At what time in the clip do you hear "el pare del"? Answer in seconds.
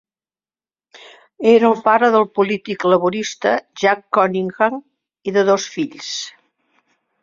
1.73-2.25